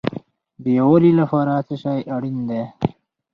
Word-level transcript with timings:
د 0.61 0.63
یووالي 0.77 1.11
لپاره 1.21 1.53
څه 1.67 1.75
شی 1.83 1.99
اړین 2.15 2.37
دی؟ 2.49 2.61